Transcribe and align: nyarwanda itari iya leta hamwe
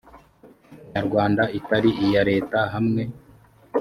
nyarwanda 0.93 1.43
itari 1.59 1.89
iya 2.05 2.21
leta 2.29 2.59
hamwe 2.73 3.03